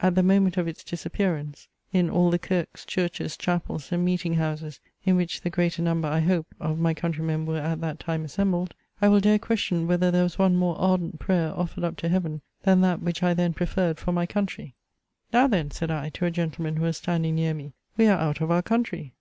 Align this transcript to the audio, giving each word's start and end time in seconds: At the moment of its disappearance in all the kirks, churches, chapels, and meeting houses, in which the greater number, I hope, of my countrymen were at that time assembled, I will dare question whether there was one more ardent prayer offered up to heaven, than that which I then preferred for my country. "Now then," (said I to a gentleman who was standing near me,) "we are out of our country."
At 0.00 0.16
the 0.16 0.22
moment 0.22 0.58
of 0.58 0.68
its 0.68 0.84
disappearance 0.84 1.66
in 1.94 2.10
all 2.10 2.30
the 2.30 2.38
kirks, 2.38 2.84
churches, 2.84 3.38
chapels, 3.38 3.90
and 3.90 4.04
meeting 4.04 4.34
houses, 4.34 4.80
in 5.06 5.16
which 5.16 5.40
the 5.40 5.48
greater 5.48 5.80
number, 5.80 6.06
I 6.06 6.20
hope, 6.20 6.54
of 6.60 6.78
my 6.78 6.92
countrymen 6.92 7.46
were 7.46 7.56
at 7.58 7.80
that 7.80 7.98
time 7.98 8.22
assembled, 8.26 8.74
I 9.00 9.08
will 9.08 9.20
dare 9.20 9.38
question 9.38 9.86
whether 9.86 10.10
there 10.10 10.24
was 10.24 10.38
one 10.38 10.56
more 10.56 10.78
ardent 10.78 11.18
prayer 11.20 11.54
offered 11.56 11.84
up 11.84 11.96
to 12.00 12.10
heaven, 12.10 12.42
than 12.64 12.82
that 12.82 13.00
which 13.00 13.22
I 13.22 13.32
then 13.32 13.54
preferred 13.54 13.98
for 13.98 14.12
my 14.12 14.26
country. 14.26 14.74
"Now 15.32 15.46
then," 15.46 15.70
(said 15.70 15.90
I 15.90 16.10
to 16.10 16.26
a 16.26 16.30
gentleman 16.30 16.76
who 16.76 16.84
was 16.84 16.98
standing 16.98 17.34
near 17.36 17.54
me,) 17.54 17.72
"we 17.96 18.08
are 18.08 18.18
out 18.20 18.42
of 18.42 18.50
our 18.50 18.60
country." 18.60 19.14